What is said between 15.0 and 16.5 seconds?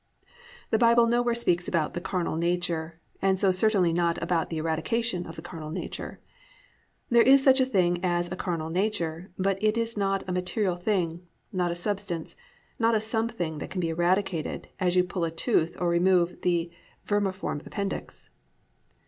pull a tooth or remove